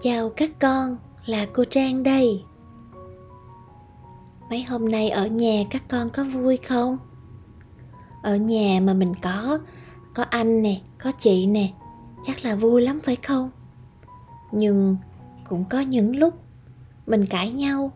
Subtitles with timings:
[0.00, 0.96] Chào các con,
[1.26, 2.42] là cô Trang đây.
[4.50, 6.98] Mấy hôm nay ở nhà các con có vui không?
[8.22, 9.58] Ở nhà mà mình có
[10.14, 11.72] có anh nè, có chị nè,
[12.24, 13.50] chắc là vui lắm phải không?
[14.52, 14.96] Nhưng
[15.48, 16.34] cũng có những lúc
[17.06, 17.92] mình cãi nhau,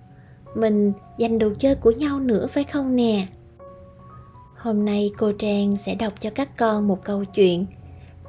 [0.54, 3.26] mình giành đồ chơi của nhau nữa phải không nè?
[4.56, 7.66] Hôm nay cô Trang sẽ đọc cho các con một câu chuyện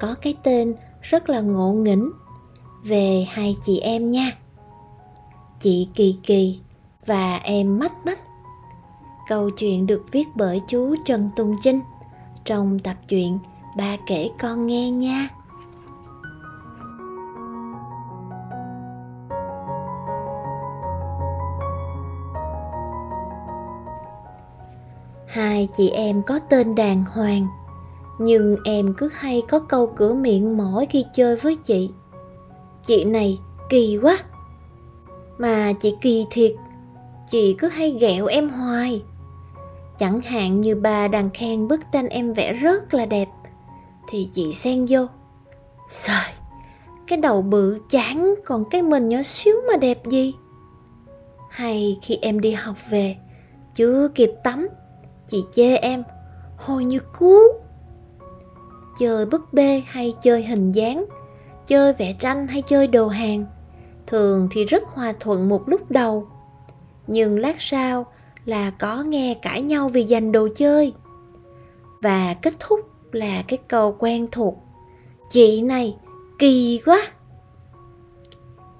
[0.00, 2.10] có cái tên rất là ngộ nghĩnh
[2.84, 4.32] về hai chị em nha.
[5.60, 6.60] Chị kỳ kỳ
[7.06, 8.18] và em mắt mắt
[9.28, 11.80] câu chuyện được viết bởi chú trần tùng chinh
[12.44, 13.38] trong tập truyện
[13.76, 15.28] ba kể con nghe nha.
[25.26, 27.46] Hai chị em có tên đàng hoàng,
[28.18, 31.90] nhưng em cứ hay có câu cửa miệng mỗi khi chơi với chị
[32.86, 34.18] chị này kỳ quá.
[35.38, 36.52] Mà chị kỳ thiệt,
[37.26, 39.02] chị cứ hay ghẹo em hoài.
[39.98, 43.28] Chẳng hạn như bà đang khen bức tranh em vẽ rất là đẹp,
[44.08, 45.06] thì chị xen vô.
[46.06, 46.34] Trời
[47.06, 50.34] cái đầu bự chán, còn cái mình nhỏ xíu mà đẹp gì?
[51.50, 53.16] Hay khi em đi học về,
[53.74, 54.68] chưa kịp tắm,
[55.26, 56.02] chị chê em
[56.56, 57.38] hồi như cú.
[58.98, 61.04] Chơi búp bê hay chơi hình dáng
[61.66, 63.46] chơi vẽ tranh hay chơi đồ hàng,
[64.06, 66.28] thường thì rất hòa thuận một lúc đầu.
[67.06, 68.06] Nhưng lát sau
[68.44, 70.94] là có nghe cãi nhau vì giành đồ chơi.
[72.02, 72.80] Và kết thúc
[73.12, 74.58] là cái câu quen thuộc,
[75.30, 75.96] chị này
[76.38, 77.06] kỳ quá.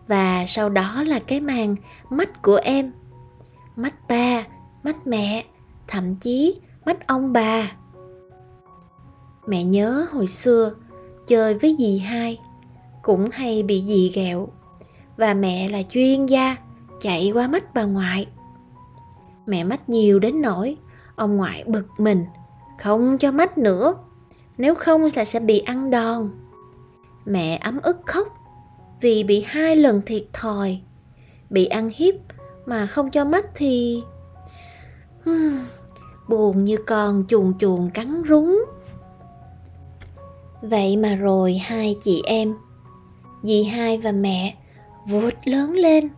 [0.08, 1.76] Và sau đó là cái màn
[2.10, 2.92] mắt của em,
[3.76, 4.44] mắt ba,
[4.82, 5.44] mắt mẹ,
[5.88, 7.70] thậm chí mắt ông bà.
[9.46, 10.72] Mẹ nhớ hồi xưa
[11.26, 12.38] chơi với dì hai
[13.04, 14.48] cũng hay bị dì ghẹo.
[15.16, 16.56] Và mẹ là chuyên gia,
[17.00, 18.26] chạy qua mắt bà ngoại.
[19.46, 20.76] Mẹ mắt nhiều đến nỗi,
[21.16, 22.24] ông ngoại bực mình,
[22.78, 23.94] không cho mắt nữa,
[24.58, 26.30] nếu không là sẽ bị ăn đòn.
[27.24, 28.28] Mẹ ấm ức khóc,
[29.00, 30.80] vì bị hai lần thiệt thòi.
[31.50, 32.14] Bị ăn hiếp
[32.66, 34.02] mà không cho mắt thì
[36.28, 38.64] buồn như con chuồn chuồn cắn rúng.
[40.62, 42.54] Vậy mà rồi hai chị em
[43.44, 44.54] dì hai và mẹ
[45.06, 46.08] vụt lớn lên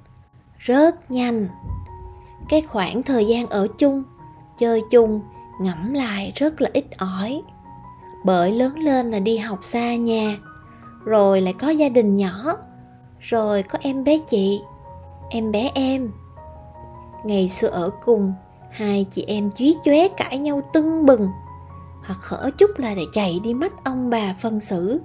[0.59, 1.47] rất nhanh.
[2.49, 4.03] Cái khoảng thời gian ở chung,
[4.59, 5.21] chơi chung,
[5.61, 7.43] ngẫm lại rất là ít ỏi.
[8.25, 10.39] Bởi lớn lên là đi học xa nhà,
[11.05, 12.53] rồi lại có gia đình nhỏ,
[13.21, 14.61] rồi có em bé chị,
[15.31, 16.11] em bé em.
[17.25, 18.35] Ngày xưa ở cùng,
[18.71, 21.29] hai chị em chí chóe cãi nhau tưng bừng.
[22.05, 25.01] Hoặc khở chút là để chạy đi mắt ông bà phân xử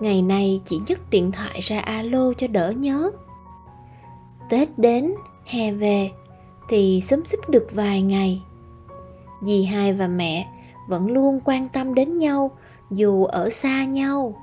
[0.00, 3.10] ngày nay chỉ nhấc điện thoại ra alo cho đỡ nhớ.
[4.50, 5.12] Tết đến,
[5.46, 6.10] hè về,
[6.68, 8.42] thì sớm xích được vài ngày.
[9.42, 10.48] Dì hai và mẹ
[10.88, 12.50] vẫn luôn quan tâm đến nhau,
[12.90, 14.34] dù ở xa nhau.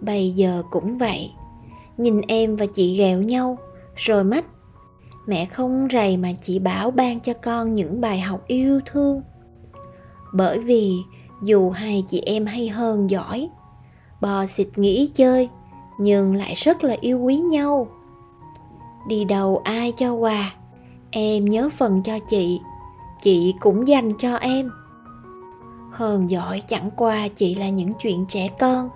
[0.00, 1.32] Bây giờ cũng vậy.
[1.96, 3.58] Nhìn em và chị ghẹo nhau,
[3.96, 4.44] rồi mắt.
[5.26, 9.22] Mẹ không rầy mà chỉ bảo ban cho con những bài học yêu thương.
[10.32, 10.92] Bởi vì
[11.42, 13.48] dù hai chị em hay hơn giỏi
[14.24, 15.48] bò xịt nghĩ chơi,
[15.98, 17.86] nhưng lại rất là yêu quý nhau.
[19.08, 20.52] Đi đầu ai cho quà,
[21.10, 22.60] em nhớ phần cho chị
[23.22, 24.70] chị cũng dành cho em.
[25.90, 28.88] Hơn giỏi chẳng qua chỉ là những chuyện trẻ con,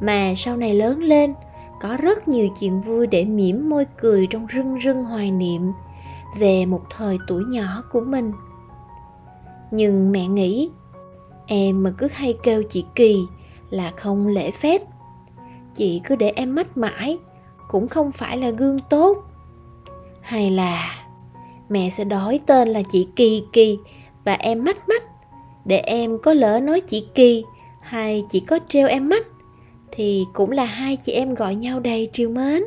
[0.00, 1.34] mà sau này lớn lên,
[1.82, 5.72] có rất nhiều chuyện vui để mỉm môi cười trong rưng rưng hoài niệm
[6.38, 8.32] về một thời tuổi nhỏ của mình.
[9.70, 10.70] Nhưng mẹ nghĩ,
[11.46, 13.16] em mà cứ hay kêu chị kỳ
[13.70, 14.82] là không lễ phép.
[15.74, 17.18] Chị cứ để em mất mãi,
[17.68, 19.18] cũng không phải là gương tốt.
[20.20, 21.04] Hay là
[21.68, 23.78] mẹ sẽ đổi tên là chị kỳ kỳ
[24.24, 25.02] và em mách mách,
[25.64, 27.44] để em có lỡ nói chị kỳ
[27.80, 29.26] hay chỉ có treo em mách,
[29.92, 32.62] thì cũng là hai chị em gọi nhau đầy triều mến.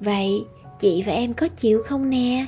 [0.00, 0.44] Vậy
[0.78, 2.46] chị và em có chịu không nè?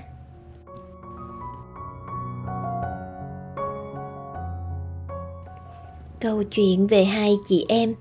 [6.27, 7.95] Câu chuyện về hai chị em,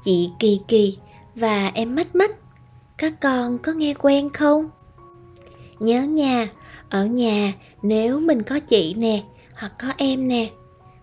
[0.00, 0.98] chị kỳ kỳ
[1.34, 2.36] và em mách mách.
[2.98, 4.70] Các con có nghe quen không?
[5.80, 6.48] Nhớ nha,
[6.90, 7.52] ở nhà
[7.82, 9.22] nếu mình có chị nè
[9.54, 10.50] hoặc có em nè,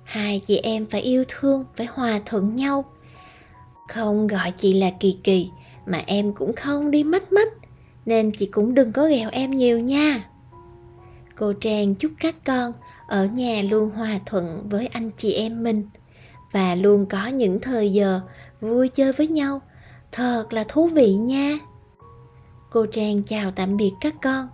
[0.03, 2.85] hai chị em phải yêu thương, phải hòa thuận nhau.
[3.87, 5.49] Không gọi chị là kỳ kỳ
[5.85, 7.53] mà em cũng không đi mách mách,
[8.05, 10.29] nên chị cũng đừng có ghẹo em nhiều nha.
[11.35, 12.73] Cô trang chúc các con
[13.07, 15.83] ở nhà luôn hòa thuận với anh chị em mình
[16.51, 18.21] và luôn có những thời giờ
[18.61, 19.61] vui chơi với nhau.
[20.11, 21.59] Thật là thú vị nha.
[22.69, 24.47] Cô trang chào tạm biệt các con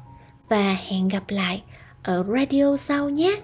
[0.50, 1.64] và hẹn gặp lại
[2.04, 3.42] ở radio sau nhé.